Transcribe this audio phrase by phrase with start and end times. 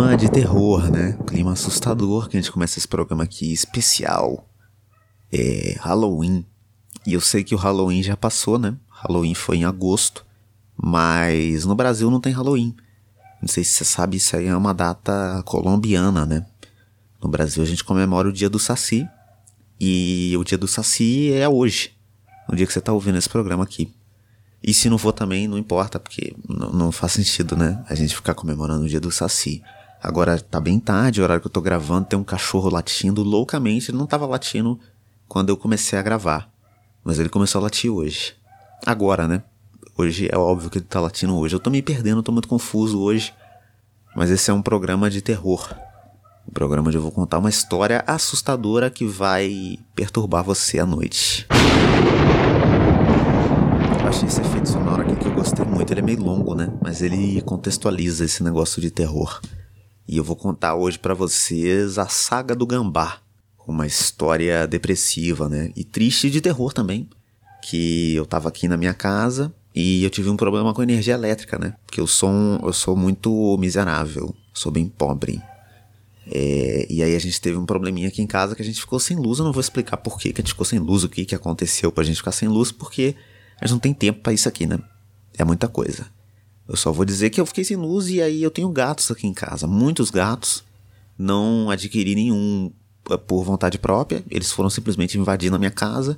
[0.00, 1.12] clima de terror, né?
[1.26, 4.48] Clima assustador que a gente começa esse programa aqui especial.
[5.30, 6.46] É Halloween.
[7.06, 8.76] E eu sei que o Halloween já passou, né?
[8.88, 10.24] Halloween foi em agosto,
[10.76, 12.74] mas no Brasil não tem Halloween.
[13.42, 16.46] Não sei se você sabe, isso aí é uma data colombiana, né?
[17.22, 19.06] No Brasil a gente comemora o dia do Saci.
[19.78, 21.92] E o dia do Saci é hoje,
[22.48, 23.92] no dia que você tá ouvindo esse programa aqui.
[24.62, 27.82] E se não for também, não importa, porque não, não faz sentido, né?
[27.88, 29.62] A gente ficar comemorando o dia do Saci.
[30.02, 33.90] Agora tá bem tarde, o horário que eu tô gravando, tem um cachorro latindo loucamente.
[33.90, 34.78] Ele não tava latindo
[35.28, 36.50] quando eu comecei a gravar.
[37.04, 38.34] Mas ele começou a latir hoje.
[38.86, 39.42] Agora, né?
[39.96, 41.54] Hoje é óbvio que ele tá latindo hoje.
[41.54, 43.34] Eu tô me perdendo, tô muito confuso hoje.
[44.16, 45.68] Mas esse é um programa de terror.
[46.48, 51.46] Um programa onde eu vou contar uma história assustadora que vai perturbar você à noite
[54.10, 55.92] achei esse efeito sonoro aqui que eu gostei muito.
[55.92, 56.68] Ele é meio longo, né?
[56.82, 59.40] Mas ele contextualiza esse negócio de terror.
[60.10, 63.18] E eu vou contar hoje para vocês a saga do Gambá.
[63.64, 65.70] Uma história depressiva, né?
[65.76, 67.08] E triste de terror também.
[67.62, 71.60] Que eu tava aqui na minha casa e eu tive um problema com energia elétrica,
[71.60, 71.76] né?
[71.86, 75.40] Porque eu sou, um, eu sou muito miserável, sou bem pobre.
[76.26, 78.98] É, e aí a gente teve um probleminha aqui em casa que a gente ficou
[78.98, 79.38] sem luz.
[79.38, 81.36] Eu não vou explicar por que, que a gente ficou sem luz, o que, que
[81.36, 83.14] aconteceu pra gente ficar sem luz, porque
[83.62, 84.80] mas não tem tempo para isso aqui, né?
[85.38, 86.04] É muita coisa.
[86.70, 89.26] Eu só vou dizer que eu fiquei sem luz e aí eu tenho gatos aqui
[89.26, 89.66] em casa.
[89.66, 90.62] Muitos gatos.
[91.18, 92.70] Não adquiri nenhum
[93.10, 94.22] eh, por vontade própria.
[94.30, 96.16] Eles foram simplesmente invadindo a minha casa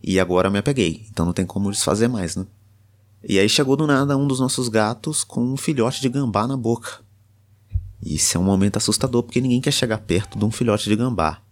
[0.00, 1.04] e agora eu me apeguei.
[1.10, 2.46] Então não tem como desfazer mais, né?
[3.24, 6.56] E aí chegou do nada um dos nossos gatos com um filhote de gambá na
[6.56, 7.00] boca.
[8.00, 11.42] Isso é um momento assustador porque ninguém quer chegar perto de um filhote de gambá.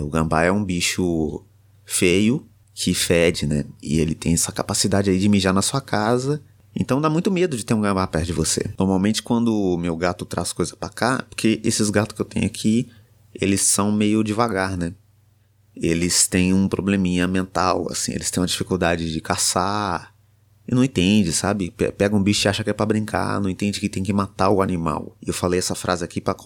[0.00, 1.42] O gambá é um bicho
[1.84, 3.64] feio, que fede, né?
[3.82, 6.40] E ele tem essa capacidade aí de mijar na sua casa.
[6.74, 8.72] Então dá muito medo de ter um gambá perto de você.
[8.78, 12.46] Normalmente quando o meu gato traz coisa para cá, porque esses gatos que eu tenho
[12.46, 12.88] aqui,
[13.34, 14.92] eles são meio devagar, né?
[15.74, 20.14] Eles têm um probleminha mental, assim, eles têm uma dificuldade de caçar.
[20.66, 21.70] E não entende, sabe?
[21.70, 24.50] Pega um bicho e acha que é pra brincar, não entende que tem que matar
[24.50, 25.16] o animal.
[25.24, 26.36] Eu falei essa frase aqui para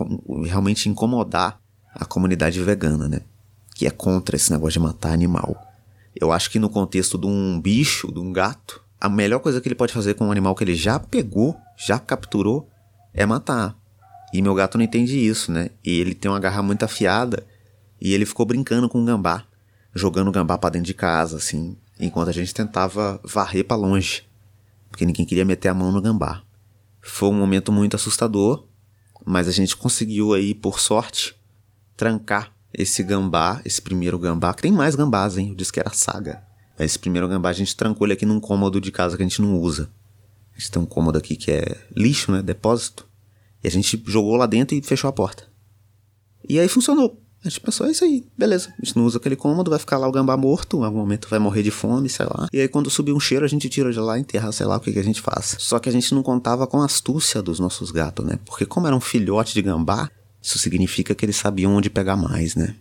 [0.44, 1.60] realmente incomodar
[1.94, 3.20] a comunidade vegana, né?
[3.74, 5.56] Que é contra esse negócio de matar animal.
[6.14, 9.66] Eu acho que no contexto de um bicho, de um gato, a melhor coisa que
[9.66, 12.70] ele pode fazer com um animal que ele já pegou, já capturou,
[13.12, 13.76] é matar.
[14.32, 15.70] E meu gato não entende isso, né?
[15.84, 17.44] E ele tem uma garra muito afiada
[18.00, 19.44] e ele ficou brincando com o gambá,
[19.92, 24.22] jogando o gambá para dentro de casa, assim, enquanto a gente tentava varrer para longe,
[24.88, 26.40] porque ninguém queria meter a mão no gambá.
[27.00, 28.68] Foi um momento muito assustador,
[29.26, 31.34] mas a gente conseguiu aí, por sorte,
[31.96, 35.48] trancar esse gambá, esse primeiro gambá, que tem mais gambás, hein?
[35.48, 36.51] Eu disse que era saga.
[36.84, 39.42] Esse primeiro gambá a gente trancou ele aqui num cômodo de casa que a gente
[39.42, 39.90] não usa.
[40.54, 42.42] A gente tem um cômodo aqui que é lixo, né?
[42.42, 43.06] Depósito.
[43.62, 45.44] E a gente jogou lá dentro e fechou a porta.
[46.48, 47.18] E aí funcionou.
[47.44, 48.72] A gente pensou, é isso aí, beleza.
[48.80, 51.28] A gente não usa aquele cômodo, vai ficar lá o gambá morto, em algum momento
[51.28, 52.46] vai morrer de fome, sei lá.
[52.52, 54.80] E aí quando subir um cheiro, a gente tira de lá, enterra, sei lá o
[54.80, 55.56] que, que a gente faz.
[55.58, 58.38] Só que a gente não contava com a astúcia dos nossos gatos, né?
[58.44, 60.08] Porque como era um filhote de gambá,
[60.40, 62.76] isso significa que eles sabiam onde pegar mais, né?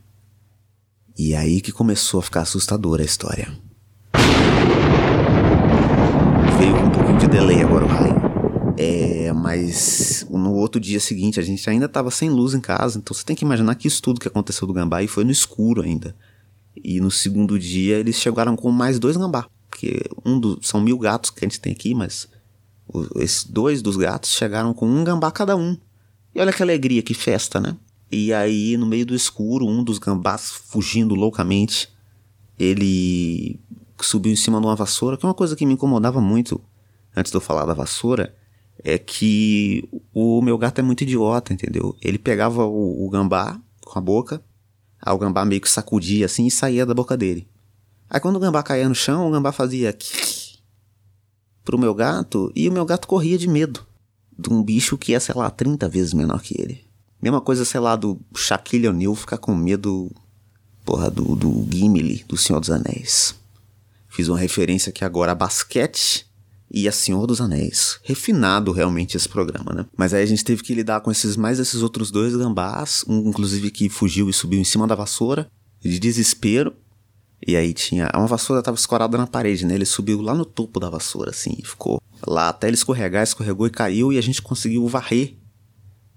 [1.17, 3.51] E aí que começou a ficar assustadora a história.
[7.31, 8.21] Delay agora o raio.
[8.77, 13.15] É, mas no outro dia seguinte a gente ainda estava sem luz em casa, então
[13.15, 15.81] você tem que imaginar que isso tudo que aconteceu do gambá e foi no escuro
[15.81, 16.13] ainda.
[16.75, 20.97] E no segundo dia eles chegaram com mais dois gambá, porque um dos são mil
[20.97, 22.27] gatos que a gente tem aqui, mas
[23.15, 25.77] esses dois dos gatos chegaram com um gambá cada um.
[26.35, 27.77] E olha que alegria, que festa, né?
[28.11, 31.89] E aí, no meio do escuro, um dos gambás fugindo loucamente,
[32.59, 33.57] ele
[34.01, 36.61] subiu em cima de uma vassoura, que é uma coisa que me incomodava muito
[37.15, 38.35] antes de eu falar da vassoura,
[38.83, 41.95] é que o meu gato é muito idiota, entendeu?
[42.01, 44.43] Ele pegava o, o gambá com a boca,
[45.01, 47.47] aí o gambá meio que sacudia assim e saía da boca dele.
[48.09, 49.95] Aí quando o gambá caía no chão, o gambá fazia
[51.63, 53.85] pro meu gato e o meu gato corria de medo
[54.37, 56.83] de um bicho que é, sei lá, 30 vezes menor que ele.
[57.21, 60.11] Mesma coisa, sei lá, do Shaquille O'Neal ficar com medo,
[60.83, 63.35] porra, do, do Gimli, do Senhor dos Anéis.
[64.09, 66.25] Fiz uma referência aqui agora a basquete
[66.73, 67.99] e a Senhor dos Anéis.
[68.03, 69.85] Refinado realmente esse programa, né?
[69.97, 73.29] Mas aí a gente teve que lidar com esses mais esses outros dois gambás, um
[73.29, 75.49] inclusive que fugiu e subiu em cima da vassoura,
[75.81, 76.73] de desespero.
[77.45, 78.09] E aí tinha.
[78.15, 79.73] Uma vassoura tava escorada na parede, né?
[79.73, 83.65] Ele subiu lá no topo da vassoura, assim, e ficou lá até ele escorregar, escorregou
[83.65, 85.40] e caiu, e a gente conseguiu varrer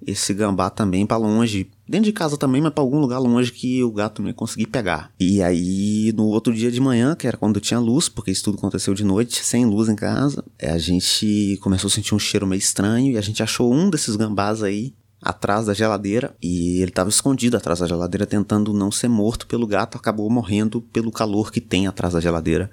[0.07, 3.83] esse gambá também para longe, dentro de casa também, mas para algum lugar longe que
[3.83, 5.13] o gato não ia conseguir pegar.
[5.19, 8.59] E aí, no outro dia de manhã, que era quando tinha luz, porque isso tudo
[8.59, 12.59] aconteceu de noite, sem luz em casa, a gente começou a sentir um cheiro meio
[12.59, 14.95] estranho e a gente achou um desses gambás aí
[15.25, 19.67] atrás da geladeira e ele estava escondido atrás da geladeira tentando não ser morto pelo
[19.67, 22.71] gato, acabou morrendo pelo calor que tem atrás da geladeira.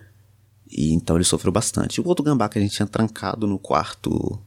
[0.70, 2.02] E então ele sofreu bastante.
[2.02, 4.40] O outro gambá que a gente tinha trancado no quarto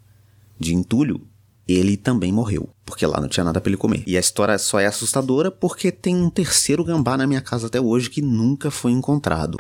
[0.58, 1.26] de entulho,
[1.66, 4.02] ele também morreu, porque lá não tinha nada para ele comer.
[4.06, 7.80] E a história só é assustadora porque tem um terceiro gambá na minha casa até
[7.80, 9.58] hoje que nunca foi encontrado.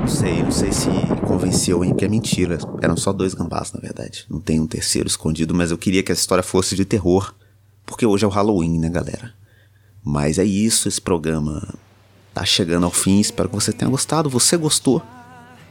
[0.00, 0.88] Não sei, não sei se
[1.26, 2.58] convenceu em que é mentira.
[2.80, 4.24] Eram só dois gambás, na verdade.
[4.28, 7.34] Não tem um terceiro escondido, mas eu queria que essa história fosse de terror,
[7.84, 9.32] porque hoje é o Halloween, né, galera?
[10.04, 11.74] Mas é isso, esse programa
[12.32, 13.18] tá chegando ao fim.
[13.18, 14.30] Espero que você tenha gostado.
[14.30, 15.02] Você gostou?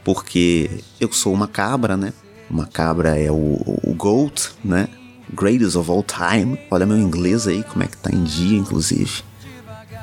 [0.04, 0.68] Porque
[1.00, 2.12] eu sou uma cabra, né?
[2.50, 3.34] Uma cabra é o,
[3.82, 4.88] o GOAT, né?
[5.34, 6.58] Greatest of all time.
[6.70, 9.22] Olha meu inglês aí, como é que tá em dia, inclusive.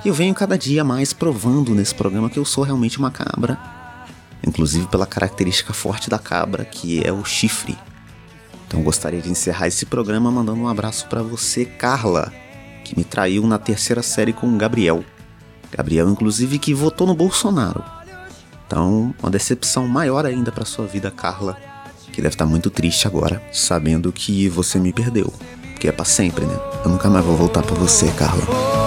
[0.04, 3.58] E eu venho cada dia mais provando nesse programa que eu sou realmente uma cabra
[4.46, 7.78] inclusive pela característica forte da cabra, que é o chifre.
[8.68, 12.32] Então gostaria de encerrar esse programa mandando um abraço para você, Carla,
[12.84, 15.04] que me traiu na terceira série com o Gabriel.
[15.72, 17.84] Gabriel, inclusive, que votou no Bolsonaro.
[18.68, 21.58] Então, uma decepção maior ainda para sua vida, Carla,
[22.14, 25.34] que deve estar muito triste agora, sabendo que você me perdeu.
[25.80, 26.58] Que é para sempre, né?
[26.86, 28.83] Eu nunca mais vou voltar para você, Carla.